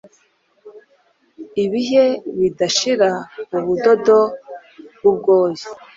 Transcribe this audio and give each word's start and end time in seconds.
Ibihe 1.63 2.05
bidashira 2.39 3.09
Ubudodo 3.57 4.19
bwubwoya 4.95 5.65